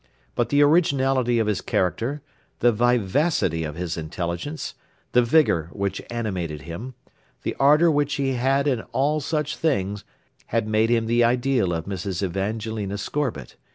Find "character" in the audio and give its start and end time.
1.61-2.23